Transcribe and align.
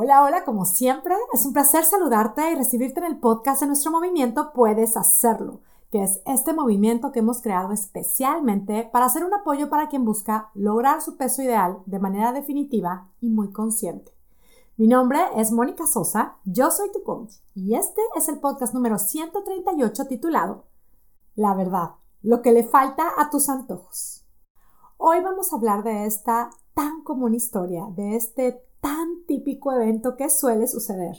Hola, 0.00 0.22
hola, 0.22 0.44
como 0.44 0.64
siempre, 0.64 1.16
es 1.32 1.44
un 1.44 1.52
placer 1.52 1.84
saludarte 1.84 2.52
y 2.52 2.54
recibirte 2.54 3.00
en 3.00 3.06
el 3.06 3.18
podcast 3.18 3.62
de 3.62 3.66
nuestro 3.66 3.90
movimiento 3.90 4.52
Puedes 4.52 4.96
Hacerlo, 4.96 5.58
que 5.90 6.04
es 6.04 6.20
este 6.24 6.52
movimiento 6.52 7.10
que 7.10 7.18
hemos 7.18 7.42
creado 7.42 7.72
especialmente 7.72 8.88
para 8.92 9.06
hacer 9.06 9.24
un 9.24 9.34
apoyo 9.34 9.68
para 9.68 9.88
quien 9.88 10.04
busca 10.04 10.52
lograr 10.54 11.02
su 11.02 11.16
peso 11.16 11.42
ideal 11.42 11.78
de 11.86 11.98
manera 11.98 12.32
definitiva 12.32 13.08
y 13.20 13.28
muy 13.28 13.50
consciente. 13.50 14.12
Mi 14.76 14.86
nombre 14.86 15.18
es 15.34 15.50
Mónica 15.50 15.84
Sosa, 15.84 16.36
yo 16.44 16.70
soy 16.70 16.92
tu 16.92 17.02
coach 17.02 17.32
y 17.56 17.74
este 17.74 18.00
es 18.14 18.28
el 18.28 18.38
podcast 18.38 18.74
número 18.74 19.00
138 19.00 20.06
titulado 20.06 20.66
La 21.34 21.54
verdad, 21.54 21.94
lo 22.22 22.40
que 22.40 22.52
le 22.52 22.62
falta 22.62 23.14
a 23.18 23.30
tus 23.30 23.48
antojos. 23.48 24.24
Hoy 24.96 25.20
vamos 25.24 25.52
a 25.52 25.56
hablar 25.56 25.82
de 25.82 26.06
esta 26.06 26.50
tan 26.74 27.02
común 27.02 27.34
historia, 27.34 27.88
de 27.96 28.14
este 28.14 28.67
tan 28.80 29.24
típico 29.26 29.72
evento 29.72 30.16
que 30.16 30.30
suele 30.30 30.66
suceder. 30.66 31.16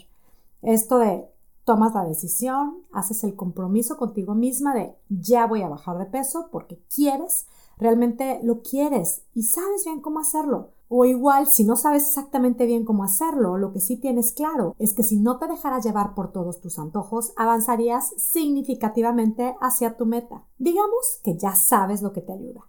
Esto 0.61 0.97
de 0.99 1.29
tomas 1.69 1.93
la 1.93 2.03
decisión, 2.03 2.83
haces 2.91 3.23
el 3.23 3.35
compromiso 3.35 3.97
contigo 3.97 4.33
misma 4.33 4.73
de 4.73 4.95
ya 5.09 5.45
voy 5.45 5.61
a 5.61 5.69
bajar 5.69 5.99
de 5.99 6.05
peso 6.05 6.49
porque 6.51 6.79
quieres, 6.93 7.45
realmente 7.77 8.39
lo 8.41 8.61
quieres 8.61 9.21
y 9.35 9.43
sabes 9.43 9.85
bien 9.85 10.01
cómo 10.01 10.19
hacerlo. 10.19 10.71
O 10.91 11.05
igual, 11.05 11.45
si 11.45 11.63
no 11.63 11.75
sabes 11.75 12.07
exactamente 12.07 12.65
bien 12.65 12.83
cómo 12.83 13.03
hacerlo, 13.03 13.59
lo 13.59 13.71
que 13.71 13.79
sí 13.79 13.97
tienes 13.97 14.31
claro 14.31 14.75
es 14.79 14.93
que 14.93 15.03
si 15.03 15.19
no 15.19 15.37
te 15.37 15.47
dejaras 15.47 15.85
llevar 15.85 16.15
por 16.15 16.31
todos 16.31 16.59
tus 16.59 16.79
antojos, 16.79 17.33
avanzarías 17.35 18.15
significativamente 18.17 19.55
hacia 19.61 19.95
tu 19.95 20.07
meta. 20.07 20.47
Digamos 20.57 21.19
que 21.23 21.37
ya 21.37 21.53
sabes 21.55 22.01
lo 22.01 22.11
que 22.11 22.21
te 22.21 22.33
ayuda. 22.33 22.61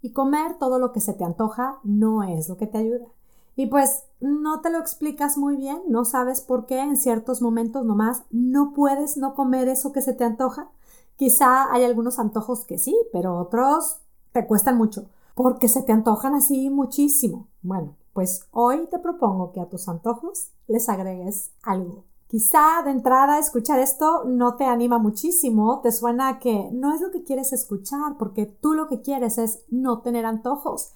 Y 0.00 0.12
comer 0.12 0.56
todo 0.58 0.78
lo 0.78 0.92
que 0.92 1.00
se 1.00 1.12
te 1.12 1.24
antoja 1.24 1.78
no 1.84 2.22
es 2.22 2.48
lo 2.48 2.56
que 2.56 2.66
te 2.66 2.78
ayuda. 2.78 3.08
Y 3.56 3.66
pues 3.66 4.04
no 4.20 4.60
te 4.60 4.70
lo 4.70 4.78
explicas 4.78 5.38
muy 5.38 5.56
bien, 5.56 5.82
no 5.88 6.04
sabes 6.04 6.42
por 6.42 6.66
qué 6.66 6.78
en 6.78 6.96
ciertos 6.96 7.40
momentos 7.40 7.86
nomás 7.86 8.22
no 8.30 8.72
puedes 8.74 9.16
no 9.16 9.34
comer 9.34 9.68
eso 9.68 9.92
que 9.92 10.02
se 10.02 10.12
te 10.12 10.24
antoja. 10.24 10.70
Quizá 11.16 11.72
hay 11.72 11.84
algunos 11.84 12.18
antojos 12.18 12.66
que 12.66 12.76
sí, 12.76 12.94
pero 13.12 13.38
otros 13.38 14.00
te 14.32 14.46
cuestan 14.46 14.76
mucho, 14.76 15.06
porque 15.34 15.68
se 15.68 15.82
te 15.82 15.92
antojan 15.92 16.34
así 16.34 16.68
muchísimo. 16.68 17.48
Bueno, 17.62 17.96
pues 18.12 18.46
hoy 18.50 18.86
te 18.90 18.98
propongo 18.98 19.52
que 19.52 19.60
a 19.60 19.68
tus 19.68 19.88
antojos 19.88 20.50
les 20.66 20.90
agregues 20.90 21.52
algo. 21.62 22.04
Quizá 22.28 22.82
de 22.84 22.90
entrada 22.90 23.38
escuchar 23.38 23.78
esto 23.78 24.24
no 24.24 24.56
te 24.56 24.64
anima 24.64 24.98
muchísimo, 24.98 25.80
te 25.80 25.92
suena 25.92 26.38
que 26.38 26.68
no 26.72 26.94
es 26.94 27.00
lo 27.00 27.10
que 27.10 27.22
quieres 27.22 27.52
escuchar, 27.52 28.18
porque 28.18 28.44
tú 28.46 28.74
lo 28.74 28.88
que 28.88 29.00
quieres 29.00 29.38
es 29.38 29.64
no 29.70 30.00
tener 30.00 30.26
antojos 30.26 30.92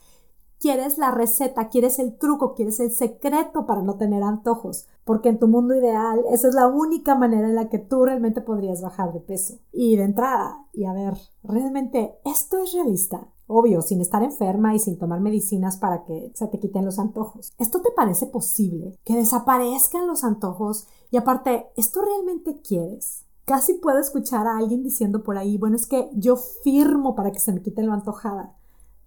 quieres 0.61 0.99
la 0.99 1.11
receta, 1.11 1.69
quieres 1.69 1.99
el 1.99 2.17
truco, 2.19 2.55
quieres 2.55 2.79
el 2.81 2.93
secreto 2.93 3.67
para 3.67 3.83
no 3.83 3.97
tener 3.97 4.23
antojos, 4.23 4.87
porque 5.05 5.31
en 5.31 5.39
tu 5.39 5.49
mundo 5.49 5.75
ideal 5.75 6.23
esa 6.31 6.49
es 6.49 6.55
la 6.55 6.69
única 6.69 7.15
manera 7.15 7.49
en 7.49 7.55
la 7.55 7.71
que 7.71 7.79
tú 7.79 8.05
realmente 8.05 8.43
podrías 8.43 8.83
bajar 8.83 9.13
de 9.13 9.21
peso. 9.21 9.59
Y 9.73 9.97
de 9.97 10.05
entrada, 10.05 10.67
y 10.73 10.85
a 10.85 10.93
ver, 10.93 11.15
¿realmente 11.43 12.19
esto 12.25 12.59
es 12.59 12.75
realista? 12.75 13.27
Obvio, 13.47 13.83
sin 13.83 14.01
estar 14.01 14.23
enferma 14.23 14.77
y 14.77 14.79
sin 14.79 14.97
tomar 14.97 15.21
medicinas 15.21 15.77
para 15.79 16.05
que 16.05 16.31
se 16.35 16.47
te 16.47 16.61
quiten 16.61 16.85
los 16.85 17.01
antojos. 17.01 17.53
¿Esto 17.59 17.81
te 17.81 17.91
parece 17.91 18.27
posible? 18.27 18.97
Que 19.03 19.17
desaparezcan 19.17 20.07
los 20.07 20.23
antojos 20.23 20.87
y 21.11 21.17
aparte, 21.17 21.67
¿esto 21.77 22.01
realmente 22.03 22.61
quieres? 22.61 23.25
Casi 23.47 23.75
puedo 23.75 23.99
escuchar 23.99 24.47
a 24.47 24.59
alguien 24.59 24.85
diciendo 24.85 25.25
por 25.25 25.37
ahí, 25.37 25.59
bueno, 25.59 25.75
es 25.75 25.89
que 25.89 26.09
yo 26.15 26.37
firmo 26.37 27.17
para 27.17 27.33
que 27.33 27.41
se 27.41 27.53
me 27.53 27.63
quite 27.63 27.83
lo 27.83 27.93
antojada. 27.93 28.60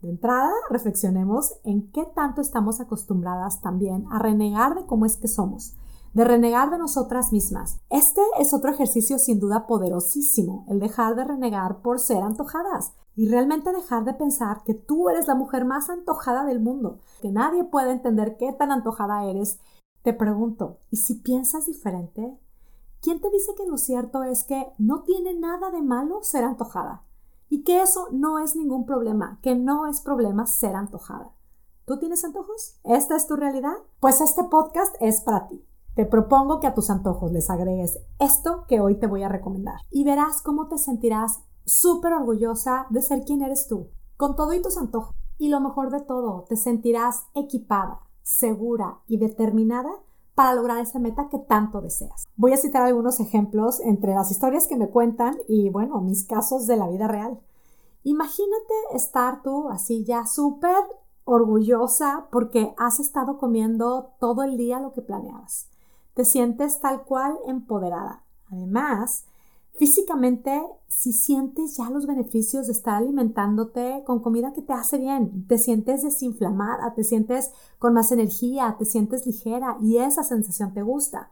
De 0.04 0.10
entrada, 0.10 0.52
reflexionemos 0.70 1.56
en 1.64 1.90
qué 1.94 2.06
tanto 2.14 2.42
estamos 2.42 2.82
acostumbradas 2.82 3.62
también 3.62 4.06
a 4.12 4.20
renegar 4.20 4.76
de 4.76 4.86
cómo 4.86 5.06
es 5.06 5.16
que 5.16 5.30
somos, 5.30 5.78
de 6.14 6.26
renegar 6.26 6.72
de 6.72 6.78
nosotras 6.78 7.32
mismas. 7.32 7.80
Este 7.90 8.20
es 8.38 8.54
otro 8.54 8.70
ejercicio 8.70 9.18
sin 9.18 9.40
duda 9.40 9.66
poderosísimo, 9.66 10.66
el 10.68 10.82
dejar 10.82 11.16
de 11.16 11.24
renegar 11.24 11.82
por 11.82 12.02
ser 12.02 12.22
antojadas 12.22 12.92
y 13.16 13.30
realmente 13.30 13.72
dejar 13.72 14.04
de 14.04 14.14
pensar 14.14 14.64
que 14.66 14.74
tú 14.74 15.08
eres 15.08 15.30
la 15.30 15.36
mujer 15.36 15.64
más 15.64 15.90
antojada 15.90 16.44
del 16.44 16.60
mundo, 16.60 17.00
que 17.22 17.32
nadie 17.32 17.64
puede 17.64 17.94
entender 17.94 18.36
qué 18.36 18.52
tan 18.52 18.74
antojada 18.74 19.24
eres. 19.24 19.62
Te 20.02 20.12
pregunto, 20.12 20.80
¿y 20.92 20.98
si 20.98 21.16
piensas 21.16 21.68
diferente? 21.68 22.38
¿Quién 23.02 23.22
te 23.22 23.30
dice 23.30 23.54
que 23.56 23.66
lo 23.66 23.78
cierto 23.78 24.24
es 24.24 24.44
que 24.44 24.68
no 24.78 25.04
tiene 25.04 25.34
nada 25.34 25.72
de 25.72 25.82
malo 25.82 26.24
ser 26.24 26.44
antojada? 26.44 27.06
Y 27.54 27.62
que 27.62 27.84
eso 27.84 28.08
no 28.12 28.40
es 28.40 28.56
ningún 28.56 28.84
problema, 28.84 29.38
que 29.44 29.54
no 29.54 29.86
es 29.86 30.02
problema 30.02 30.48
ser 30.48 30.76
antojada. 30.76 31.36
¿Tú 31.86 32.00
tienes 32.00 32.26
antojos? 32.26 32.80
¿Esta 32.84 33.16
es 33.16 33.28
tu 33.28 33.36
realidad? 33.36 33.76
Pues 34.00 34.22
este 34.22 34.44
podcast 34.46 34.96
es 35.00 35.22
para 35.22 35.48
ti. 35.48 35.64
Te 35.94 36.08
propongo 36.08 36.60
que 36.60 36.66
a 36.66 36.74
tus 36.74 36.90
antojos 36.90 37.32
les 37.32 37.52
agregues 37.52 38.00
esto 38.18 38.66
que 38.68 38.82
hoy 38.82 38.96
te 38.96 39.06
voy 39.06 39.22
a 39.22 39.30
recomendar 39.30 39.76
y 39.92 40.04
verás 40.04 40.42
cómo 40.42 40.68
te 40.68 40.80
sentirás 40.80 41.42
súper 41.64 42.14
orgullosa 42.14 42.88
de 42.90 43.04
ser 43.04 43.24
quien 43.24 43.44
eres 43.44 43.68
tú, 43.68 43.90
con 44.18 44.36
todo 44.36 44.56
y 44.56 44.62
tus 44.64 44.80
antojos. 44.80 45.16
Y 45.38 45.50
lo 45.50 45.60
mejor 45.60 45.92
de 45.92 46.02
todo, 46.02 46.48
te 46.50 46.56
sentirás 46.56 47.28
equipada, 47.36 48.00
segura 48.24 48.98
y 49.06 49.18
determinada 49.18 49.92
para 50.36 50.56
lograr 50.56 50.80
esa 50.80 51.00
meta 51.00 51.28
que 51.30 51.40
tanto 51.40 51.82
deseas. 51.82 52.26
Voy 52.36 52.54
a 52.54 52.58
citar 52.58 52.84
algunos 52.84 53.20
ejemplos 53.20 53.80
entre 53.82 54.14
las 54.14 54.32
historias 54.32 54.68
que 54.68 54.78
me 54.78 54.90
cuentan 54.90 55.38
y, 55.48 55.70
bueno, 55.70 56.02
mis 56.02 56.26
casos 56.26 56.68
de 56.68 56.78
la 56.78 56.88
vida 56.88 57.08
real. 57.08 57.40
Imagínate 58.04 58.74
estar 58.94 59.42
tú 59.44 59.70
así 59.70 60.04
ya 60.04 60.26
súper 60.26 60.76
orgullosa 61.26 62.28
porque 62.32 62.74
has 62.78 63.00
estado 63.00 63.38
comiendo 63.38 64.14
todo 64.20 64.44
el 64.44 64.58
día 64.58 64.80
lo 64.80 64.92
que 64.92 65.02
planeabas. 65.02 65.70
Te 66.14 66.26
sientes 66.26 66.80
tal 66.80 67.04
cual 67.04 67.38
empoderada. 67.48 68.24
Además, 68.52 69.26
Físicamente, 69.76 70.62
si 70.88 71.14
sientes 71.14 71.76
ya 71.78 71.90
los 71.90 72.06
beneficios 72.06 72.68
de 72.68 72.74
estar 72.74 72.96
alimentándote 72.96 74.04
con 74.06 74.20
comida 74.22 74.54
que 74.54 74.62
te 74.62 74.72
hace 74.72 75.00
bien, 75.00 75.48
te 75.48 75.58
sientes 75.58 76.04
desinflamada, 76.04 76.94
te 76.94 77.04
sientes 77.04 77.52
con 77.80 77.94
más 77.94 78.12
energía, 78.12 78.76
te 78.78 78.86
sientes 78.86 79.26
ligera 79.26 79.78
y 79.82 79.98
esa 79.98 80.24
sensación 80.24 80.74
te 80.74 80.84
gusta. 80.84 81.32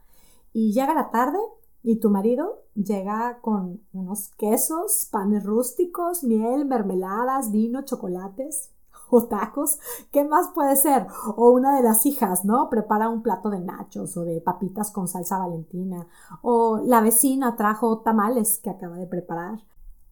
Y 0.52 0.72
llega 0.72 0.92
la 0.92 1.10
tarde 1.10 1.38
y 1.84 2.00
tu 2.00 2.10
marido 2.10 2.64
llega 2.74 3.38
con 3.40 3.80
unos 3.92 4.30
quesos, 4.36 5.08
panes 5.10 5.44
rústicos, 5.44 6.24
miel, 6.24 6.66
mermeladas, 6.66 7.52
vino, 7.52 7.82
chocolates 7.84 8.71
o 9.12 9.24
tacos, 9.24 9.78
¿qué 10.10 10.24
más 10.24 10.48
puede 10.54 10.74
ser? 10.74 11.06
O 11.36 11.50
una 11.50 11.76
de 11.76 11.82
las 11.82 12.06
hijas, 12.06 12.46
¿no? 12.46 12.70
Prepara 12.70 13.10
un 13.10 13.22
plato 13.22 13.50
de 13.50 13.60
nachos 13.60 14.16
o 14.16 14.24
de 14.24 14.40
papitas 14.40 14.90
con 14.90 15.06
salsa 15.06 15.38
valentina, 15.38 16.06
o 16.40 16.78
la 16.78 17.02
vecina 17.02 17.54
trajo 17.54 17.98
tamales 17.98 18.58
que 18.58 18.70
acaba 18.70 18.96
de 18.96 19.06
preparar, 19.06 19.60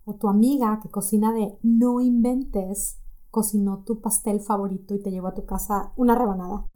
o 0.04 0.14
tu 0.14 0.28
amiga 0.28 0.80
que 0.82 0.90
cocina 0.90 1.32
de 1.32 1.58
no 1.62 2.00
inventes, 2.00 2.98
cocinó 3.30 3.84
tu 3.84 4.00
pastel 4.00 4.40
favorito 4.40 4.94
y 4.94 5.02
te 5.02 5.10
llevó 5.10 5.28
a 5.28 5.34
tu 5.34 5.46
casa 5.46 5.92
una 5.96 6.14
rebanada. 6.14 6.66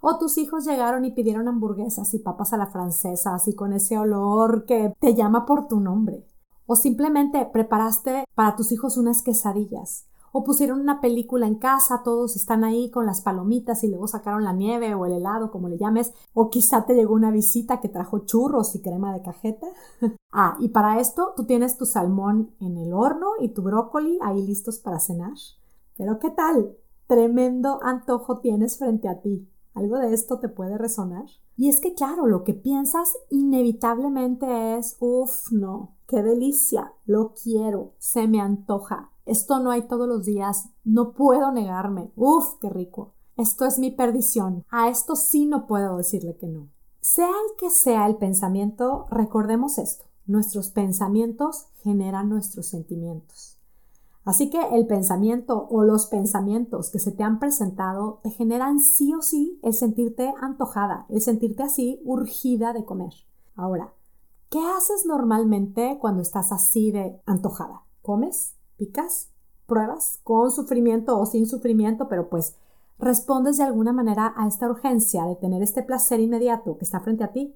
O 0.00 0.18
tus 0.18 0.38
hijos 0.38 0.64
llegaron 0.64 1.04
y 1.04 1.12
pidieron 1.12 1.48
hamburguesas 1.48 2.14
y 2.14 2.18
papas 2.18 2.52
a 2.54 2.56
la 2.56 2.66
francesa, 2.66 3.34
así 3.34 3.54
con 3.54 3.74
ese 3.74 3.98
olor 3.98 4.64
que 4.64 4.94
te 5.00 5.14
llama 5.14 5.44
por 5.44 5.66
tu 5.66 5.80
nombre. 5.80 6.26
O 6.66 6.76
simplemente 6.76 7.44
preparaste 7.52 8.24
para 8.34 8.56
tus 8.56 8.72
hijos 8.72 8.96
unas 8.96 9.22
quesadillas 9.22 10.06
o 10.36 10.42
pusieron 10.42 10.80
una 10.80 11.00
película 11.00 11.46
en 11.46 11.54
casa, 11.54 12.02
todos 12.02 12.34
están 12.34 12.64
ahí 12.64 12.90
con 12.90 13.06
las 13.06 13.20
palomitas 13.20 13.84
y 13.84 13.88
luego 13.88 14.08
sacaron 14.08 14.42
la 14.42 14.52
nieve 14.52 14.92
o 14.92 15.06
el 15.06 15.12
helado, 15.12 15.52
como 15.52 15.68
le 15.68 15.78
llames, 15.78 16.12
o 16.32 16.50
quizá 16.50 16.84
te 16.86 16.94
llegó 16.94 17.14
una 17.14 17.30
visita 17.30 17.78
que 17.78 17.88
trajo 17.88 18.18
churros 18.26 18.74
y 18.74 18.82
crema 18.82 19.14
de 19.14 19.22
cajeta. 19.22 19.68
ah, 20.32 20.56
y 20.58 20.70
para 20.70 20.98
esto 20.98 21.34
tú 21.36 21.44
tienes 21.44 21.78
tu 21.78 21.86
salmón 21.86 22.50
en 22.58 22.76
el 22.78 22.92
horno 22.92 23.28
y 23.38 23.50
tu 23.50 23.62
brócoli 23.62 24.18
ahí 24.22 24.44
listos 24.44 24.80
para 24.80 24.98
cenar. 24.98 25.34
Pero 25.96 26.18
¿qué 26.18 26.30
tal? 26.30 26.76
Tremendo 27.06 27.78
antojo 27.84 28.40
tienes 28.40 28.76
frente 28.76 29.08
a 29.08 29.20
ti. 29.20 29.48
¿Algo 29.72 29.98
de 29.98 30.12
esto 30.12 30.40
te 30.40 30.48
puede 30.48 30.76
resonar? 30.78 31.26
Y 31.56 31.68
es 31.68 31.78
que 31.78 31.94
claro, 31.94 32.26
lo 32.26 32.42
que 32.42 32.54
piensas 32.54 33.16
inevitablemente 33.30 34.78
es, 34.78 34.96
uff, 34.98 35.52
no, 35.52 35.94
qué 36.08 36.24
delicia, 36.24 36.92
lo 37.06 37.34
quiero, 37.40 37.92
se 37.98 38.26
me 38.26 38.40
antoja, 38.40 39.12
esto 39.26 39.58
no 39.58 39.70
hay 39.70 39.82
todos 39.82 40.06
los 40.06 40.24
días. 40.24 40.68
No 40.84 41.12
puedo 41.12 41.50
negarme. 41.50 42.12
Uf, 42.16 42.54
qué 42.60 42.68
rico. 42.68 43.14
Esto 43.36 43.64
es 43.64 43.78
mi 43.78 43.90
perdición. 43.90 44.64
A 44.70 44.88
esto 44.88 45.16
sí 45.16 45.46
no 45.46 45.66
puedo 45.66 45.96
decirle 45.96 46.36
que 46.36 46.46
no. 46.46 46.68
Sea 47.00 47.28
el 47.28 47.56
que 47.58 47.70
sea 47.70 48.06
el 48.06 48.16
pensamiento, 48.16 49.06
recordemos 49.10 49.78
esto. 49.78 50.04
Nuestros 50.26 50.70
pensamientos 50.70 51.66
generan 51.82 52.28
nuestros 52.28 52.66
sentimientos. 52.66 53.58
Así 54.24 54.48
que 54.48 54.58
el 54.72 54.86
pensamiento 54.86 55.66
o 55.68 55.82
los 55.82 56.06
pensamientos 56.06 56.90
que 56.90 56.98
se 56.98 57.12
te 57.12 57.22
han 57.22 57.38
presentado 57.38 58.20
te 58.22 58.30
generan 58.30 58.80
sí 58.80 59.12
o 59.12 59.20
sí 59.20 59.60
el 59.62 59.74
sentirte 59.74 60.32
antojada, 60.40 61.04
el 61.10 61.20
sentirte 61.20 61.62
así 61.62 62.00
urgida 62.04 62.72
de 62.72 62.86
comer. 62.86 63.12
Ahora, 63.54 63.92
¿qué 64.48 64.60
haces 64.60 65.04
normalmente 65.04 65.98
cuando 66.00 66.22
estás 66.22 66.52
así 66.52 66.90
de 66.90 67.20
antojada? 67.26 67.82
¿Comes? 68.00 68.53
Picas, 68.76 69.30
pruebas, 69.66 70.20
con 70.22 70.50
sufrimiento 70.50 71.18
o 71.18 71.26
sin 71.26 71.46
sufrimiento, 71.46 72.08
pero 72.08 72.28
pues 72.28 72.56
respondes 72.98 73.56
de 73.56 73.64
alguna 73.64 73.92
manera 73.92 74.34
a 74.36 74.46
esta 74.46 74.68
urgencia 74.68 75.24
de 75.24 75.36
tener 75.36 75.62
este 75.62 75.82
placer 75.82 76.20
inmediato 76.20 76.76
que 76.78 76.84
está 76.84 77.00
frente 77.00 77.24
a 77.24 77.32
ti, 77.32 77.54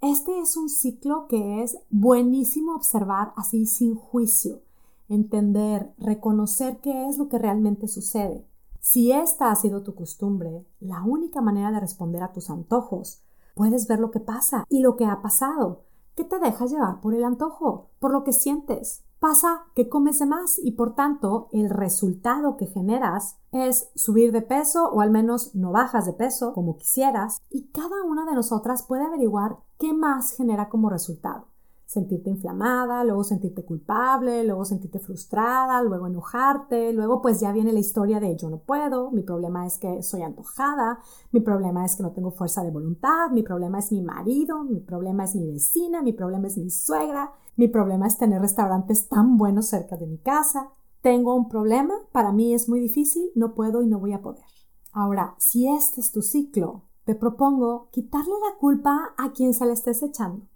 este 0.00 0.38
es 0.38 0.58
un 0.58 0.68
ciclo 0.68 1.28
que 1.28 1.62
es 1.62 1.78
buenísimo 1.88 2.74
observar 2.74 3.32
así 3.36 3.64
sin 3.64 3.94
juicio, 3.94 4.60
entender, 5.08 5.94
reconocer 5.96 6.78
qué 6.82 7.08
es 7.08 7.16
lo 7.16 7.28
que 7.28 7.38
realmente 7.38 7.88
sucede. 7.88 8.46
Si 8.80 9.12
esta 9.12 9.50
ha 9.50 9.56
sido 9.56 9.82
tu 9.82 9.94
costumbre, 9.94 10.66
la 10.78 11.02
única 11.02 11.40
manera 11.40 11.72
de 11.72 11.80
responder 11.80 12.22
a 12.22 12.32
tus 12.32 12.50
antojos, 12.50 13.22
puedes 13.54 13.88
ver 13.88 13.98
lo 13.98 14.10
que 14.10 14.20
pasa 14.20 14.66
y 14.68 14.80
lo 14.80 14.96
que 14.96 15.06
ha 15.06 15.22
pasado, 15.22 15.84
que 16.14 16.24
te 16.24 16.38
dejas 16.38 16.70
llevar 16.70 17.00
por 17.00 17.14
el 17.14 17.24
antojo, 17.24 17.88
por 17.98 18.12
lo 18.12 18.24
que 18.24 18.34
sientes, 18.34 19.04
pasa 19.24 19.64
que 19.74 19.88
comes 19.88 20.18
de 20.18 20.26
más 20.26 20.60
y 20.62 20.72
por 20.72 20.94
tanto 20.94 21.48
el 21.50 21.70
resultado 21.70 22.58
que 22.58 22.66
generas 22.66 23.38
es 23.52 23.88
subir 23.94 24.32
de 24.32 24.42
peso 24.42 24.90
o 24.90 25.00
al 25.00 25.10
menos 25.10 25.54
no 25.54 25.72
bajas 25.72 26.04
de 26.04 26.12
peso 26.12 26.52
como 26.52 26.76
quisieras 26.76 27.40
y 27.48 27.68
cada 27.68 28.02
una 28.04 28.26
de 28.26 28.34
nosotras 28.34 28.82
puede 28.82 29.06
averiguar 29.06 29.56
qué 29.78 29.94
más 29.94 30.32
genera 30.32 30.68
como 30.68 30.90
resultado 30.90 31.53
sentirte 31.86 32.30
inflamada, 32.30 33.04
luego 33.04 33.24
sentirte 33.24 33.64
culpable, 33.64 34.44
luego 34.44 34.64
sentirte 34.64 34.98
frustrada, 34.98 35.82
luego 35.82 36.06
enojarte, 36.06 36.92
luego 36.92 37.20
pues 37.20 37.40
ya 37.40 37.52
viene 37.52 37.72
la 37.72 37.80
historia 37.80 38.20
de 38.20 38.36
yo 38.36 38.50
no 38.50 38.58
puedo, 38.58 39.10
mi 39.10 39.22
problema 39.22 39.66
es 39.66 39.78
que 39.78 40.02
soy 40.02 40.22
antojada, 40.22 40.98
mi 41.32 41.40
problema 41.40 41.84
es 41.84 41.96
que 41.96 42.02
no 42.02 42.12
tengo 42.12 42.30
fuerza 42.30 42.62
de 42.62 42.70
voluntad, 42.70 43.30
mi 43.30 43.42
problema 43.42 43.78
es 43.78 43.92
mi 43.92 44.02
marido, 44.02 44.64
mi 44.64 44.80
problema 44.80 45.24
es 45.24 45.34
mi 45.34 45.46
vecina, 45.46 46.02
mi 46.02 46.12
problema 46.12 46.46
es 46.46 46.56
mi 46.58 46.70
suegra, 46.70 47.32
mi 47.56 47.68
problema 47.68 48.06
es 48.06 48.18
tener 48.18 48.40
restaurantes 48.40 49.08
tan 49.08 49.36
buenos 49.36 49.66
cerca 49.66 49.96
de 49.96 50.06
mi 50.06 50.18
casa, 50.18 50.70
tengo 51.02 51.34
un 51.34 51.48
problema, 51.48 51.94
para 52.12 52.32
mí 52.32 52.54
es 52.54 52.68
muy 52.68 52.80
difícil, 52.80 53.30
no 53.34 53.54
puedo 53.54 53.82
y 53.82 53.86
no 53.86 53.98
voy 53.98 54.14
a 54.14 54.22
poder. 54.22 54.44
Ahora, 54.92 55.34
si 55.38 55.68
este 55.68 56.00
es 56.00 56.12
tu 56.12 56.22
ciclo, 56.22 56.84
te 57.04 57.14
propongo 57.14 57.88
quitarle 57.90 58.32
la 58.48 58.58
culpa 58.58 59.14
a 59.18 59.32
quien 59.32 59.52
se 59.52 59.66
le 59.66 59.72
estés 59.72 60.02
echando. 60.02 60.46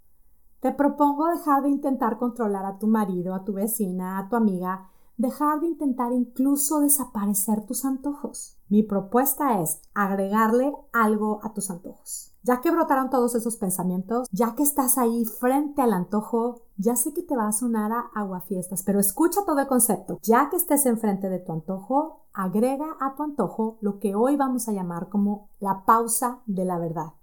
Te 0.61 0.73
propongo 0.73 1.29
dejar 1.29 1.63
de 1.63 1.69
intentar 1.69 2.19
controlar 2.19 2.67
a 2.67 2.79
tu 2.79 2.89
marido, 2.89 3.33
a 3.33 3.45
tu 3.45 3.53
vecina, 3.53 4.19
a 4.19 4.29
tu 4.29 4.35
amiga, 4.35 4.89
dejar 5.17 5.61
de 5.61 5.69
intentar 5.69 6.13
incluso 6.13 6.81
desaparecer 6.81 7.65
tus 7.65 7.85
antojos. 7.85 8.57
Mi 8.69 8.83
propuesta 8.83 9.61
es 9.61 9.81
agregarle 9.95 10.73
algo 10.93 11.39
a 11.45 11.53
tus 11.53 11.71
antojos. 11.71 12.33
Ya 12.43 12.61
que 12.61 12.73
brotaron 12.73 13.09
todos 13.09 13.37
esos 13.37 13.57
pensamientos, 13.57 14.29
ya 14.33 14.57
que 14.57 14.65
estás 14.65 14.99
ahí 14.99 15.25
frente 15.25 15.81
al 15.81 15.93
antojo, 15.93 16.63
ya 16.77 16.97
sé 16.97 17.15
que 17.15 17.23
te 17.23 17.37
va 17.37 17.47
a 17.47 17.53
sonar 17.53 17.93
a 17.93 18.11
aguafiestas, 18.15 18.83
pero 18.83 18.99
escucha 18.99 19.45
todo 19.47 19.61
el 19.61 19.69
concepto. 19.69 20.19
Ya 20.23 20.49
que 20.51 20.57
estés 20.57 20.87
enfrente 20.87 21.29
de 21.29 21.39
tu 21.39 21.53
antojo, 21.53 22.25
agrega 22.33 22.97
a 23.01 23.15
tu 23.15 23.23
antojo 23.23 23.79
lo 23.81 24.01
que 24.01 24.17
hoy 24.17 24.37
vamos 24.37 24.69
a 24.69 24.73
llamar 24.73 25.09
como 25.09 25.51
la 25.61 25.85
pausa 25.85 26.41
de 26.47 26.65
la 26.65 26.79
verdad 26.79 27.18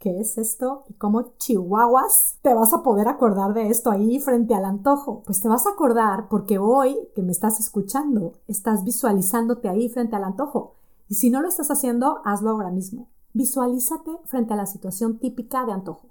qué 0.00 0.18
es 0.18 0.38
esto 0.38 0.84
y 0.88 0.94
cómo 0.94 1.34
chihuahuas 1.36 2.38
te 2.42 2.54
vas 2.54 2.72
a 2.72 2.82
poder 2.82 3.06
acordar 3.06 3.52
de 3.52 3.68
esto 3.68 3.90
ahí 3.90 4.18
frente 4.18 4.54
al 4.54 4.64
antojo. 4.64 5.22
Pues 5.26 5.42
te 5.42 5.48
vas 5.48 5.66
a 5.66 5.70
acordar 5.70 6.28
porque 6.28 6.58
hoy 6.58 6.96
que 7.14 7.22
me 7.22 7.30
estás 7.30 7.60
escuchando, 7.60 8.32
estás 8.48 8.82
visualizándote 8.82 9.68
ahí 9.68 9.88
frente 9.90 10.16
al 10.16 10.24
antojo. 10.24 10.74
Y 11.08 11.16
si 11.16 11.28
no 11.28 11.42
lo 11.42 11.48
estás 11.48 11.70
haciendo, 11.70 12.22
hazlo 12.24 12.50
ahora 12.50 12.70
mismo. 12.70 13.08
Visualízate 13.34 14.10
frente 14.24 14.54
a 14.54 14.56
la 14.56 14.66
situación 14.66 15.18
típica 15.18 15.66
de 15.66 15.72
antojo. 15.72 16.08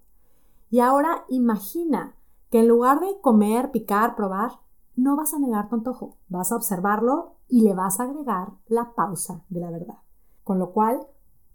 Y 0.70 0.82
ahora 0.82 1.26
imagina 1.28 2.16
que 2.52 2.60
en 2.60 2.68
lugar 2.68 3.00
de 3.00 3.20
comer, 3.22 3.72
picar, 3.72 4.16
probar, 4.16 4.60
no 4.96 5.16
vas 5.16 5.34
a 5.34 5.40
negar 5.40 5.68
tu 5.68 5.76
antojo, 5.76 6.18
vas 6.28 6.52
a 6.52 6.56
observarlo 6.56 7.38
y 7.48 7.62
le 7.62 7.74
vas 7.74 8.00
a 8.00 8.04
agregar 8.04 8.52
la 8.68 8.94
pausa 8.94 9.42
de 9.50 9.62
la 9.62 9.72
verdad. 9.72 9.98
Con 10.44 10.60
lo 10.60 10.74
cual, 10.74 11.08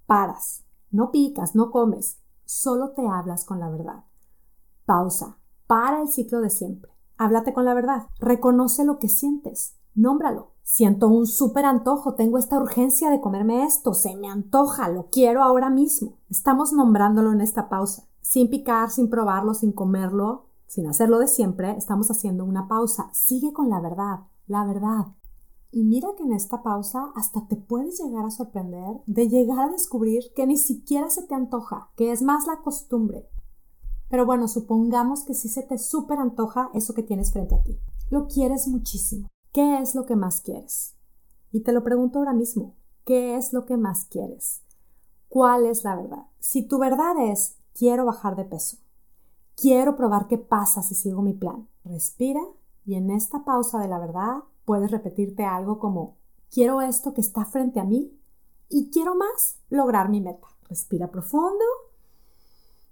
paras, 0.07 0.65
no 0.91 1.11
picas, 1.11 1.55
no 1.55 1.71
comes, 1.71 2.19
solo 2.45 2.91
te 2.91 3.07
hablas 3.07 3.45
con 3.45 3.61
la 3.61 3.69
verdad. 3.71 4.05
Pausa. 4.85 5.39
Para 5.67 6.03
el 6.03 6.09
ciclo 6.09 6.41
de 6.41 6.51
siempre. 6.51 6.93
Háblate 7.17 7.55
con 7.55 7.65
la 7.65 7.75
verdad. 7.75 8.09
Reconoce 8.19 8.85
lo 8.85 8.99
que 8.99 9.09
sientes. 9.09 9.77
Nómbralo. 9.95 10.55
Siento 10.63 11.09
un 11.09 11.27
súper 11.27 11.67
antojo, 11.67 12.15
tengo 12.15 12.39
esta 12.39 12.59
urgencia 12.59 13.11
de 13.11 13.21
comerme 13.21 13.65
esto, 13.65 13.93
se 13.93 14.17
me 14.17 14.29
antoja, 14.29 14.89
lo 14.89 15.11
quiero 15.11 15.43
ahora 15.43 15.69
mismo. 15.69 16.17
Estamos 16.31 16.73
nombrándolo 16.73 17.33
en 17.33 17.43
esta 17.43 17.69
pausa. 17.69 18.09
Sin 18.23 18.49
picar, 18.49 18.91
sin 18.91 19.11
probarlo, 19.11 19.53
sin 19.53 19.73
comerlo, 19.73 20.47
sin 20.67 20.87
hacerlo 20.87 21.19
de 21.19 21.29
siempre, 21.29 21.77
estamos 21.77 22.11
haciendo 22.11 22.45
una 22.45 22.67
pausa. 22.67 23.11
Sigue 23.13 23.53
con 23.53 23.69
la 23.69 23.81
verdad, 23.81 24.21
la 24.47 24.65
verdad. 24.65 25.09
Y 25.77 25.83
mira 25.83 26.15
que 26.17 26.23
en 26.23 26.33
esta 26.33 26.63
pausa 26.63 27.11
hasta 27.17 27.49
te 27.49 27.57
puedes 27.57 28.01
llegar 28.01 28.25
a 28.25 28.31
sorprender 28.31 29.03
de 29.07 29.29
llegar 29.29 29.59
a 29.59 29.73
descubrir 29.73 30.23
que 30.37 30.47
ni 30.47 30.57
siquiera 30.57 31.11
se 31.11 31.25
te 31.25 31.35
antoja, 31.35 31.91
que 31.97 32.13
es 32.13 32.23
más 32.23 32.47
la 32.47 32.63
costumbre. 32.63 33.29
Pero 34.09 34.25
bueno, 34.25 34.47
supongamos 34.47 35.25
que 35.25 35.35
sí 35.35 35.49
se 35.49 35.65
te 35.65 35.77
súper 35.79 36.21
antoja 36.21 36.71
eso 36.75 36.95
que 36.95 37.03
tienes 37.03 37.33
frente 37.33 37.57
a 37.57 37.63
ti. 37.65 37.81
Lo 38.09 38.29
quieres 38.29 38.69
muchísimo. 38.69 39.27
¿Qué 39.53 39.81
es 39.81 39.97
lo 39.97 40.07
que 40.07 40.15
más 40.15 40.43
quieres? 40.43 40.95
Y 41.51 41.65
te 41.65 41.73
lo 41.73 41.83
pregunto 41.83 42.21
ahora 42.21 42.35
mismo. 42.35 42.77
¿Qué 43.05 43.35
es 43.35 43.53
lo 43.53 43.67
que 43.67 43.77
más 43.77 44.05
quieres? 44.05 44.63
¿Cuál 45.29 45.67
es 45.67 45.83
la 45.83 45.97
verdad? 45.97 46.27
Si 46.39 46.69
tu 46.69 46.79
verdad 46.79 47.19
es 47.19 47.59
quiero 47.73 48.05
bajar 48.05 48.37
de 48.37 48.45
peso, 48.45 48.77
quiero 49.57 49.97
probar 49.97 50.29
qué 50.29 50.39
pasa 50.39 50.85
si 50.85 50.95
sigo 50.95 51.21
mi 51.21 51.33
plan, 51.33 51.69
respira 51.83 52.43
y 52.85 52.95
en 52.95 53.11
esta 53.11 53.45
pausa 53.45 53.81
de 53.81 53.89
la 53.89 53.99
verdad 53.99 54.45
puedes 54.65 54.91
repetirte 54.91 55.45
algo 55.45 55.79
como 55.79 56.17
quiero 56.51 56.81
esto 56.81 57.15
que 57.15 57.21
está 57.21 57.45
frente 57.45 57.81
a 57.81 57.85
mí 57.85 58.13
y 58.69 58.91
quiero 58.91 59.15
más 59.15 59.59
lograr 59.71 60.09
mi 60.09 60.21
meta. 60.21 60.47
Respira 60.69 61.11
profundo. 61.11 61.65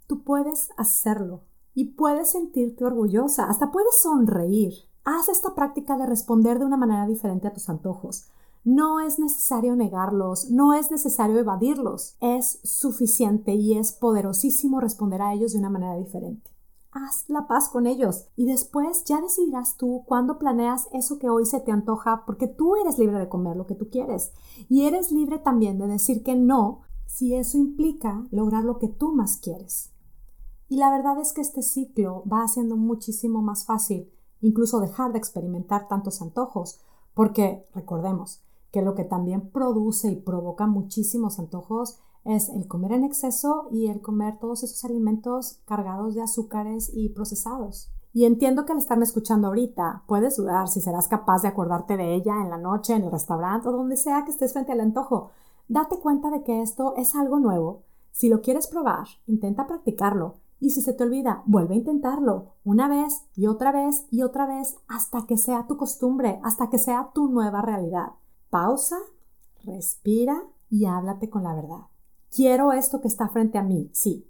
Tú 0.06 0.22
puedes 0.22 0.70
hacerlo 0.76 1.42
y 1.74 1.86
puedes 1.92 2.32
sentirte 2.32 2.84
orgullosa, 2.84 3.48
hasta 3.48 3.70
puedes 3.70 4.00
sonreír. 4.02 4.74
Haz 5.04 5.28
esta 5.28 5.54
práctica 5.54 5.96
de 5.96 6.06
responder 6.06 6.58
de 6.58 6.66
una 6.66 6.76
manera 6.76 7.06
diferente 7.06 7.48
a 7.48 7.52
tus 7.52 7.68
antojos. 7.68 8.28
No 8.64 9.00
es 9.00 9.18
necesario 9.18 9.74
negarlos, 9.74 10.50
no 10.50 10.74
es 10.74 10.90
necesario 10.90 11.38
evadirlos. 11.38 12.16
Es 12.20 12.60
suficiente 12.62 13.54
y 13.54 13.76
es 13.76 13.92
poderosísimo 13.92 14.80
responder 14.80 15.22
a 15.22 15.32
ellos 15.32 15.52
de 15.52 15.58
una 15.58 15.70
manera 15.70 15.96
diferente 15.96 16.51
haz 16.92 17.28
la 17.28 17.46
paz 17.46 17.68
con 17.68 17.86
ellos 17.86 18.26
y 18.36 18.44
después 18.44 19.04
ya 19.04 19.20
decidirás 19.20 19.76
tú 19.76 20.04
cuándo 20.06 20.38
planeas 20.38 20.88
eso 20.92 21.18
que 21.18 21.30
hoy 21.30 21.46
se 21.46 21.60
te 21.60 21.72
antoja 21.72 22.24
porque 22.26 22.46
tú 22.46 22.76
eres 22.76 22.98
libre 22.98 23.18
de 23.18 23.28
comer 23.28 23.56
lo 23.56 23.66
que 23.66 23.74
tú 23.74 23.88
quieres 23.90 24.32
y 24.68 24.86
eres 24.86 25.10
libre 25.10 25.38
también 25.38 25.78
de 25.78 25.86
decir 25.86 26.22
que 26.22 26.36
no 26.36 26.82
si 27.06 27.34
eso 27.34 27.58
implica 27.58 28.26
lograr 28.30 28.64
lo 28.64 28.78
que 28.78 28.88
tú 28.88 29.14
más 29.14 29.38
quieres. 29.38 29.92
Y 30.68 30.76
la 30.76 30.90
verdad 30.90 31.18
es 31.18 31.32
que 31.32 31.40
este 31.40 31.62
ciclo 31.62 32.24
va 32.30 32.44
haciendo 32.44 32.76
muchísimo 32.76 33.42
más 33.42 33.64
fácil 33.64 34.10
incluso 34.42 34.80
dejar 34.80 35.12
de 35.12 35.18
experimentar 35.18 35.88
tantos 35.88 36.20
antojos 36.20 36.80
porque 37.14 37.66
recordemos 37.74 38.42
que 38.70 38.82
lo 38.82 38.94
que 38.94 39.04
también 39.04 39.50
produce 39.50 40.10
y 40.10 40.16
provoca 40.16 40.66
muchísimos 40.66 41.38
antojos 41.38 42.00
es 42.24 42.48
el 42.48 42.66
comer 42.68 42.92
en 42.92 43.04
exceso 43.04 43.68
y 43.70 43.88
el 43.88 44.00
comer 44.00 44.38
todos 44.38 44.62
esos 44.62 44.84
alimentos 44.84 45.60
cargados 45.64 46.14
de 46.14 46.22
azúcares 46.22 46.90
y 46.94 47.10
procesados. 47.10 47.90
Y 48.12 48.26
entiendo 48.26 48.66
que 48.66 48.72
al 48.72 48.78
estarme 48.78 49.04
escuchando 49.04 49.48
ahorita, 49.48 50.04
puedes 50.06 50.36
dudar 50.36 50.68
si 50.68 50.80
serás 50.80 51.08
capaz 51.08 51.42
de 51.42 51.48
acordarte 51.48 51.96
de 51.96 52.14
ella 52.14 52.34
en 52.42 52.50
la 52.50 52.58
noche, 52.58 52.94
en 52.94 53.04
el 53.04 53.10
restaurante 53.10 53.68
o 53.68 53.72
donde 53.72 53.96
sea 53.96 54.24
que 54.24 54.30
estés 54.30 54.52
frente 54.52 54.72
al 54.72 54.80
antojo. 54.80 55.30
Date 55.68 55.98
cuenta 55.98 56.30
de 56.30 56.42
que 56.42 56.60
esto 56.60 56.94
es 56.96 57.14
algo 57.14 57.38
nuevo. 57.38 57.84
Si 58.10 58.28
lo 58.28 58.42
quieres 58.42 58.66
probar, 58.66 59.06
intenta 59.26 59.66
practicarlo. 59.66 60.34
Y 60.60 60.70
si 60.70 60.82
se 60.82 60.92
te 60.92 61.02
olvida, 61.02 61.42
vuelve 61.46 61.74
a 61.74 61.78
intentarlo 61.78 62.52
una 62.64 62.86
vez 62.86 63.24
y 63.34 63.46
otra 63.46 63.72
vez 63.72 64.06
y 64.10 64.22
otra 64.22 64.46
vez 64.46 64.76
hasta 64.86 65.26
que 65.26 65.36
sea 65.36 65.66
tu 65.66 65.76
costumbre, 65.76 66.38
hasta 66.44 66.68
que 66.68 66.78
sea 66.78 67.10
tu 67.14 67.28
nueva 67.28 67.62
realidad. 67.62 68.12
Pausa, 68.50 68.98
respira 69.64 70.40
y 70.68 70.84
háblate 70.84 71.30
con 71.30 71.42
la 71.42 71.54
verdad. 71.54 71.91
Quiero 72.34 72.72
esto 72.72 73.02
que 73.02 73.08
está 73.08 73.28
frente 73.28 73.58
a 73.58 73.62
mí, 73.62 73.90
sí. 73.92 74.26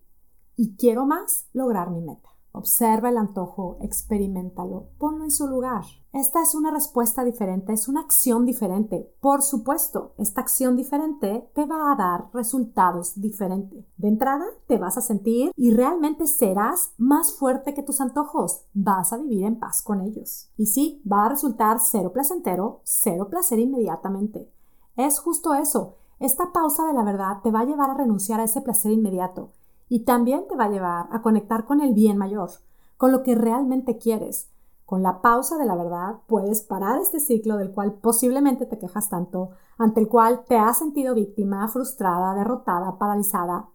Y 0.57 0.75
quiero 0.77 1.07
más 1.07 1.47
lograr 1.53 1.91
mi 1.91 2.01
meta. 2.01 2.31
Observa 2.51 3.11
el 3.11 3.17
antojo, 3.17 3.79
experimentalo, 3.81 4.89
ponlo 4.99 5.23
en 5.23 5.31
su 5.31 5.47
lugar. 5.47 5.85
Esta 6.13 6.43
es 6.43 6.57
una 6.57 6.73
respuesta 6.73 7.25
diferente, 7.25 7.73
es 7.73 7.87
una 7.87 8.01
acción 8.01 8.45
diferente. 8.45 9.11
Por 9.21 9.41
supuesto, 9.41 10.15
esta 10.19 10.41
acción 10.41 10.77
diferente 10.77 11.49
te 11.55 11.65
va 11.65 11.93
a 11.93 11.97
dar 11.97 12.29
resultados 12.35 13.21
diferentes. 13.21 13.87
De 13.97 14.09
entrada, 14.09 14.45
te 14.67 14.79
vas 14.79 14.99
a 14.99 15.01
sentir 15.01 15.53
y 15.57 15.71
realmente 15.71 16.27
serás 16.27 16.93
más 16.99 17.33
fuerte 17.33 17.73
que 17.73 17.85
tus 17.85 18.01
antojos. 18.01 18.67
Vas 18.75 19.13
a 19.13 19.19
vivir 19.19 19.45
en 19.45 19.61
paz 19.61 19.81
con 19.81 20.01
ellos. 20.03 20.51
Y 20.57 20.67
sí, 20.67 21.01
va 21.11 21.27
a 21.27 21.29
resultar 21.31 21.79
cero 21.81 22.13
placentero, 22.13 22.81
cero 22.83 23.29
placer 23.31 23.61
inmediatamente. 23.61 24.53
Es 24.97 25.21
justo 25.21 25.55
eso, 25.55 25.97
esta 26.23 26.53
pausa 26.53 26.87
de 26.87 26.93
la 26.93 27.03
verdad 27.03 27.43
te 27.43 27.51
va 27.51 27.61
a 27.61 27.65
llevar 27.65 27.91
a 27.91 27.95
renunciar 27.95 28.41
a 28.41 28.45
ese 28.45 28.61
placer 28.61 28.93
inmediato 28.93 29.51
y 29.89 30.05
también 30.05 30.47
te 30.49 30.57
va 30.57 30.65
a 30.65 30.71
llevar 30.71 31.09
a 31.11 31.21
conectar 31.21 31.65
con 31.67 31.81
el 31.81 31.95
bien 31.95 32.17
mayor, 32.17 32.51
con 32.97 33.13
lo 33.13 33.23
que 33.23 33.35
realmente 33.35 33.99
quieres. 33.99 34.49
Con 34.85 35.03
la 35.03 35.21
pausa 35.21 35.59
de 35.59 35.67
la 35.67 35.75
verdad 35.75 36.21
puedes 36.27 36.63
parar 36.63 37.01
este 37.01 37.19
ciclo 37.19 37.57
del 37.57 37.73
cual 37.73 37.95
posiblemente 37.95 38.67
te 38.67 38.79
quejas 38.79 39.09
tanto, 39.09 39.51
ante 39.79 40.01
el 40.01 40.09
cual 40.09 40.45
te 40.47 40.57
has 40.57 40.79
sentido 40.79 41.15
víctima, 41.15 41.67
frustrada, 41.69 42.35
derrotada, 42.35 42.99
paralizada, 42.99 43.69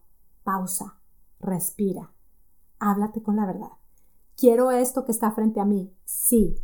pausa, 0.43 0.99
respira, 1.39 2.13
háblate 2.79 3.21
con 3.21 3.35
la 3.35 3.45
verdad. 3.45 3.71
Quiero 4.37 4.71
esto 4.71 5.03
que 5.05 5.11
está 5.11 5.31
frente 5.31 5.59
a 5.59 5.65
mí, 5.65 5.93
sí, 6.05 6.63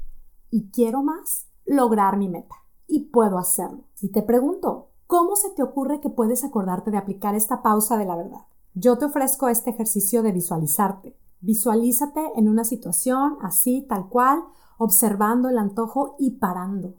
y 0.50 0.70
quiero 0.70 1.02
más, 1.02 1.48
lograr 1.66 2.18
mi 2.18 2.30
meta. 2.30 2.56
Y 2.86 3.06
puedo 3.06 3.40
hacerlo. 3.40 3.86
Y 4.02 4.10
te 4.10 4.22
pregunto, 4.22 4.93
¿cómo 5.14 5.36
se 5.36 5.52
te 5.52 5.62
ocurre 5.62 6.00
que 6.00 6.10
puedes 6.10 6.44
acordarte 6.44 6.90
de 6.90 6.98
aplicar 6.98 7.36
esta 7.36 7.62
pausa 7.62 8.00
de 8.00 8.06
la 8.06 8.16
verdad? 8.16 8.48
Yo 8.74 8.98
te 8.98 9.06
ofrezco 9.06 9.48
este 9.48 9.70
ejercicio 9.70 10.24
de 10.24 10.32
visualizarte. 10.32 11.16
Visualízate 11.40 12.32
en 12.36 12.50
una 12.50 12.64
situación 12.64 13.38
así, 13.40 13.86
tal 13.88 14.10
cual, 14.10 14.44
observando 14.80 15.50
el 15.50 15.60
antojo 15.60 16.16
y 16.18 16.40
parando. 16.40 16.96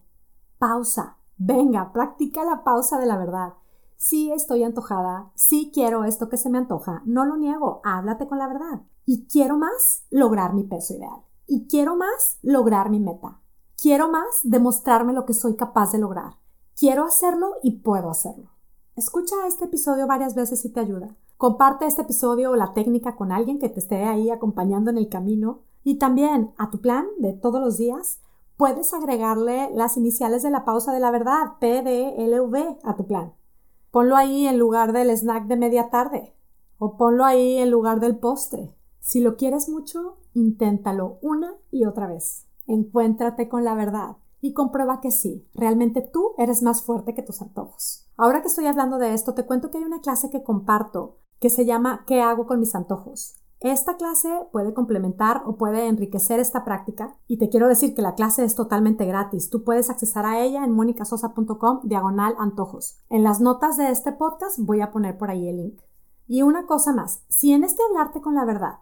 Pausa. 0.58 1.16
Venga, 1.38 1.92
practica 1.92 2.44
la 2.44 2.62
pausa 2.62 3.00
de 3.00 3.06
la 3.06 3.16
verdad. 3.16 3.54
Sí 3.96 4.30
estoy 4.30 4.62
antojada, 4.62 5.32
sí 5.34 5.72
quiero 5.74 6.04
esto 6.04 6.28
que 6.28 6.36
se 6.36 6.50
me 6.50 6.58
antoja, 6.58 7.02
no 7.06 7.24
lo 7.24 7.36
niego, 7.36 7.80
háblate 7.82 8.28
con 8.28 8.38
la 8.38 8.46
verdad. 8.46 8.82
Y 9.04 9.26
quiero 9.26 9.56
más 9.56 10.04
lograr 10.10 10.54
mi 10.54 10.62
peso 10.62 10.94
ideal. 10.94 11.24
Y 11.48 11.66
quiero 11.66 11.96
más 11.96 12.38
lograr 12.42 12.90
mi 12.90 13.00
meta. 13.00 13.40
Quiero 13.76 14.08
más 14.08 14.38
demostrarme 14.44 15.14
lo 15.14 15.24
que 15.24 15.34
soy 15.34 15.56
capaz 15.56 15.90
de 15.90 15.98
lograr. 15.98 16.43
Quiero 16.76 17.04
hacerlo 17.04 17.54
y 17.62 17.78
puedo 17.78 18.10
hacerlo. 18.10 18.50
Escucha 18.96 19.36
este 19.46 19.66
episodio 19.66 20.08
varias 20.08 20.34
veces 20.34 20.60
si 20.60 20.70
te 20.70 20.80
ayuda. 20.80 21.14
Comparte 21.36 21.86
este 21.86 22.02
episodio 22.02 22.50
o 22.50 22.56
la 22.56 22.72
técnica 22.74 23.14
con 23.14 23.30
alguien 23.30 23.60
que 23.60 23.68
te 23.68 23.78
esté 23.78 24.02
ahí 24.02 24.30
acompañando 24.30 24.90
en 24.90 24.98
el 24.98 25.08
camino. 25.08 25.60
Y 25.84 25.98
también 25.98 26.52
a 26.58 26.70
tu 26.70 26.80
plan 26.80 27.06
de 27.18 27.32
todos 27.32 27.60
los 27.60 27.76
días 27.76 28.18
puedes 28.56 28.92
agregarle 28.92 29.70
las 29.72 29.96
iniciales 29.96 30.42
de 30.42 30.50
la 30.50 30.64
pausa 30.64 30.92
de 30.92 30.98
la 30.98 31.12
verdad, 31.12 31.58
P, 31.60 31.82
D, 31.82 32.24
L, 32.24 32.40
V, 32.40 32.78
a 32.82 32.96
tu 32.96 33.06
plan. 33.06 33.34
Ponlo 33.92 34.16
ahí 34.16 34.48
en 34.48 34.58
lugar 34.58 34.92
del 34.92 35.10
snack 35.10 35.46
de 35.46 35.56
media 35.56 35.90
tarde 35.90 36.34
o 36.78 36.96
ponlo 36.96 37.24
ahí 37.24 37.58
en 37.58 37.70
lugar 37.70 38.00
del 38.00 38.18
postre. 38.18 38.74
Si 38.98 39.20
lo 39.20 39.36
quieres 39.36 39.68
mucho, 39.68 40.16
inténtalo 40.32 41.18
una 41.22 41.54
y 41.70 41.84
otra 41.84 42.08
vez. 42.08 42.46
Encuéntrate 42.66 43.48
con 43.48 43.62
la 43.62 43.74
verdad 43.74 44.16
y 44.44 44.52
comprueba 44.52 45.00
que 45.00 45.10
sí, 45.10 45.48
realmente 45.54 46.02
tú 46.02 46.32
eres 46.36 46.62
más 46.62 46.84
fuerte 46.84 47.14
que 47.14 47.22
tus 47.22 47.40
antojos. 47.40 48.10
Ahora 48.18 48.42
que 48.42 48.48
estoy 48.48 48.66
hablando 48.66 48.98
de 48.98 49.14
esto, 49.14 49.32
te 49.32 49.46
cuento 49.46 49.70
que 49.70 49.78
hay 49.78 49.84
una 49.84 50.02
clase 50.02 50.28
que 50.28 50.42
comparto 50.42 51.22
que 51.40 51.48
se 51.48 51.64
llama 51.64 52.04
¿Qué 52.06 52.20
hago 52.20 52.46
con 52.46 52.60
mis 52.60 52.74
antojos? 52.74 53.40
Esta 53.60 53.96
clase 53.96 54.28
puede 54.52 54.74
complementar 54.74 55.44
o 55.46 55.56
puede 55.56 55.88
enriquecer 55.88 56.40
esta 56.40 56.62
práctica 56.62 57.16
y 57.26 57.38
te 57.38 57.48
quiero 57.48 57.68
decir 57.68 57.94
que 57.94 58.02
la 58.02 58.14
clase 58.14 58.44
es 58.44 58.54
totalmente 58.54 59.06
gratis. 59.06 59.48
Tú 59.48 59.64
puedes 59.64 59.88
accesar 59.88 60.26
a 60.26 60.38
ella 60.38 60.62
en 60.62 60.72
monicasosa.com 60.72 61.80
diagonal 61.84 62.34
antojos. 62.38 63.00
En 63.08 63.24
las 63.24 63.40
notas 63.40 63.78
de 63.78 63.88
este 63.88 64.12
podcast 64.12 64.58
voy 64.58 64.82
a 64.82 64.90
poner 64.90 65.16
por 65.16 65.30
ahí 65.30 65.48
el 65.48 65.56
link. 65.56 65.80
Y 66.26 66.42
una 66.42 66.66
cosa 66.66 66.92
más, 66.92 67.24
si 67.30 67.54
en 67.54 67.64
este 67.64 67.82
hablarte 67.82 68.20
con 68.20 68.34
la 68.34 68.44
verdad 68.44 68.74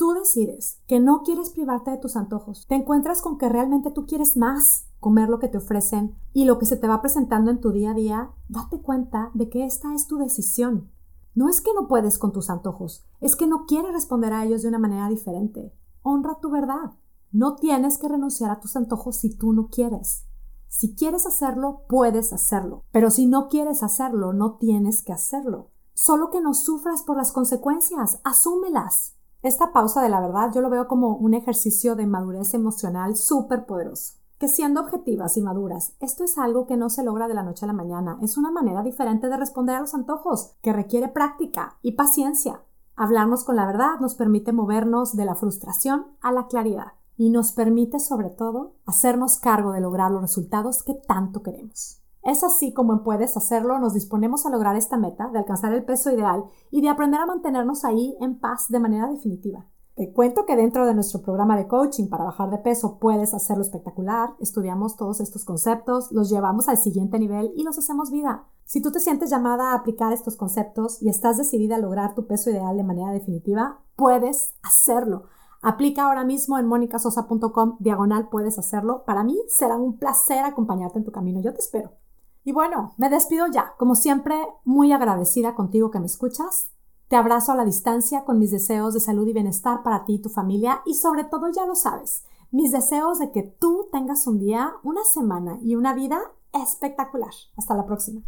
tú 0.00 0.14
decides 0.14 0.80
que 0.86 0.98
no 0.98 1.20
quieres 1.24 1.50
privarte 1.50 1.90
de 1.90 1.98
tus 1.98 2.16
antojos, 2.16 2.64
te 2.66 2.74
encuentras 2.74 3.20
con 3.20 3.36
que 3.36 3.50
realmente 3.50 3.90
tú 3.90 4.06
quieres 4.06 4.34
más, 4.34 4.86
comer 4.98 5.28
lo 5.28 5.38
que 5.38 5.48
te 5.48 5.58
ofrecen 5.58 6.16
y 6.32 6.46
lo 6.46 6.58
que 6.58 6.64
se 6.64 6.78
te 6.78 6.88
va 6.88 7.02
presentando 7.02 7.50
en 7.50 7.60
tu 7.60 7.70
día 7.70 7.90
a 7.90 7.94
día, 7.94 8.30
date 8.48 8.80
cuenta 8.80 9.30
de 9.34 9.50
que 9.50 9.66
esta 9.66 9.94
es 9.94 10.06
tu 10.06 10.16
decisión. 10.16 10.90
No 11.34 11.50
es 11.50 11.60
que 11.60 11.74
no 11.74 11.86
puedes 11.86 12.16
con 12.16 12.32
tus 12.32 12.48
antojos, 12.48 13.04
es 13.20 13.36
que 13.36 13.46
no 13.46 13.66
quieres 13.66 13.92
responder 13.92 14.32
a 14.32 14.42
ellos 14.42 14.62
de 14.62 14.68
una 14.68 14.78
manera 14.78 15.06
diferente. 15.10 15.76
Honra 16.00 16.38
tu 16.40 16.50
verdad. 16.50 16.92
No 17.30 17.56
tienes 17.56 17.98
que 17.98 18.08
renunciar 18.08 18.50
a 18.50 18.58
tus 18.58 18.76
antojos 18.76 19.16
si 19.16 19.36
tú 19.36 19.52
no 19.52 19.68
quieres. 19.68 20.24
Si 20.66 20.94
quieres 20.94 21.26
hacerlo, 21.26 21.82
puedes 21.90 22.32
hacerlo. 22.32 22.84
Pero 22.90 23.10
si 23.10 23.26
no 23.26 23.48
quieres 23.48 23.82
hacerlo, 23.82 24.32
no 24.32 24.56
tienes 24.56 25.02
que 25.02 25.12
hacerlo. 25.12 25.72
Solo 25.92 26.30
que 26.30 26.40
no 26.40 26.54
sufras 26.54 27.02
por 27.02 27.18
las 27.18 27.32
consecuencias, 27.32 28.18
asúmelas. 28.24 29.19
Esta 29.42 29.72
pausa 29.72 30.02
de 30.02 30.08
la 30.08 30.20
verdad 30.20 30.52
yo 30.54 30.60
lo 30.60 30.70
veo 30.70 30.86
como 30.86 31.16
un 31.16 31.34
ejercicio 31.34 31.96
de 31.96 32.06
madurez 32.06 32.54
emocional 32.54 33.16
súper 33.16 33.66
poderoso 33.66 34.20
que 34.40 34.48
siendo 34.48 34.80
objetivas 34.80 35.36
y 35.36 35.42
maduras, 35.42 35.92
esto 36.00 36.24
es 36.24 36.38
algo 36.38 36.66
que 36.66 36.78
no 36.78 36.88
se 36.88 37.04
logra 37.04 37.28
de 37.28 37.34
la 37.34 37.42
noche 37.42 37.66
a 37.66 37.68
la 37.68 37.74
mañana, 37.74 38.18
es 38.22 38.38
una 38.38 38.50
manera 38.50 38.82
diferente 38.82 39.28
de 39.28 39.36
responder 39.36 39.76
a 39.76 39.80
los 39.80 39.94
antojos, 39.94 40.54
que 40.62 40.72
requiere 40.72 41.08
práctica 41.08 41.76
y 41.82 41.92
paciencia. 41.92 42.62
Hablarnos 42.96 43.44
con 43.44 43.56
la 43.56 43.66
verdad 43.66 44.00
nos 44.00 44.14
permite 44.14 44.52
movernos 44.52 45.14
de 45.14 45.26
la 45.26 45.34
frustración 45.34 46.06
a 46.22 46.32
la 46.32 46.46
claridad 46.46 46.92
y 47.18 47.28
nos 47.28 47.52
permite 47.52 48.00
sobre 48.00 48.30
todo 48.30 48.76
hacernos 48.86 49.38
cargo 49.38 49.72
de 49.72 49.82
lograr 49.82 50.10
los 50.10 50.22
resultados 50.22 50.82
que 50.82 50.94
tanto 50.94 51.42
queremos. 51.42 51.99
Es 52.22 52.44
así 52.44 52.72
como 52.72 52.92
en 52.92 53.02
Puedes 53.02 53.36
Hacerlo 53.36 53.78
nos 53.78 53.94
disponemos 53.94 54.44
a 54.44 54.50
lograr 54.50 54.76
esta 54.76 54.96
meta 54.98 55.28
de 55.30 55.38
alcanzar 55.38 55.72
el 55.72 55.84
peso 55.84 56.10
ideal 56.10 56.44
y 56.70 56.82
de 56.82 56.88
aprender 56.88 57.20
a 57.20 57.26
mantenernos 57.26 57.84
ahí 57.84 58.16
en 58.20 58.38
paz 58.38 58.66
de 58.68 58.80
manera 58.80 59.08
definitiva. 59.08 59.66
Te 60.00 60.12
cuento 60.12 60.46
que 60.46 60.56
dentro 60.56 60.86
de 60.86 60.94
nuestro 60.94 61.20
programa 61.20 61.56
de 61.56 61.66
coaching 61.66 62.08
para 62.08 62.24
bajar 62.24 62.50
de 62.50 62.58
peso 62.58 62.98
puedes 62.98 63.34
hacerlo 63.34 63.62
espectacular. 63.62 64.34
Estudiamos 64.38 64.96
todos 64.96 65.20
estos 65.20 65.44
conceptos, 65.44 66.10
los 66.12 66.30
llevamos 66.30 66.68
al 66.68 66.78
siguiente 66.78 67.18
nivel 67.18 67.52
y 67.54 67.64
los 67.64 67.78
hacemos 67.78 68.10
vida. 68.10 68.46
Si 68.64 68.80
tú 68.80 68.92
te 68.92 69.00
sientes 69.00 69.30
llamada 69.30 69.72
a 69.72 69.74
aplicar 69.74 70.12
estos 70.12 70.36
conceptos 70.36 71.02
y 71.02 71.08
estás 71.08 71.36
decidida 71.36 71.76
a 71.76 71.80
lograr 71.80 72.14
tu 72.14 72.26
peso 72.26 72.50
ideal 72.50 72.76
de 72.76 72.84
manera 72.84 73.12
definitiva, 73.12 73.82
puedes 73.96 74.54
hacerlo. 74.62 75.24
Aplica 75.60 76.04
ahora 76.04 76.24
mismo 76.24 76.58
en 76.58 76.66
monicasosa.com 76.66 77.76
diagonal 77.80 78.28
puedes 78.30 78.58
hacerlo. 78.58 79.04
Para 79.04 79.24
mí 79.24 79.36
será 79.48 79.76
un 79.76 79.98
placer 79.98 80.44
acompañarte 80.44 80.98
en 80.98 81.04
tu 81.04 81.12
camino. 81.12 81.42
Yo 81.42 81.52
te 81.52 81.60
espero. 81.60 81.99
Y 82.44 82.52
bueno, 82.52 82.94
me 82.96 83.08
despido 83.08 83.46
ya. 83.46 83.74
Como 83.78 83.94
siempre, 83.94 84.36
muy 84.64 84.92
agradecida 84.92 85.54
contigo 85.54 85.90
que 85.90 86.00
me 86.00 86.06
escuchas. 86.06 86.70
Te 87.08 87.16
abrazo 87.16 87.52
a 87.52 87.56
la 87.56 87.64
distancia 87.64 88.24
con 88.24 88.38
mis 88.38 88.52
deseos 88.52 88.94
de 88.94 89.00
salud 89.00 89.26
y 89.26 89.32
bienestar 89.32 89.82
para 89.82 90.04
ti 90.04 90.14
y 90.14 90.22
tu 90.22 90.28
familia 90.28 90.80
y 90.86 90.94
sobre 90.94 91.24
todo 91.24 91.50
ya 91.50 91.66
lo 91.66 91.74
sabes, 91.74 92.24
mis 92.52 92.70
deseos 92.70 93.18
de 93.18 93.32
que 93.32 93.42
tú 93.42 93.88
tengas 93.90 94.28
un 94.28 94.38
día, 94.38 94.74
una 94.84 95.02
semana 95.02 95.58
y 95.60 95.74
una 95.74 95.92
vida 95.92 96.20
espectacular. 96.52 97.32
Hasta 97.56 97.74
la 97.74 97.84
próxima. 97.84 98.22